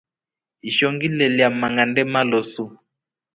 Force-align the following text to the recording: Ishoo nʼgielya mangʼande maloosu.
Ishoo 0.69 0.91
nʼgielya 0.95 1.47
mangʼande 1.59 2.01
maloosu. 2.13 2.63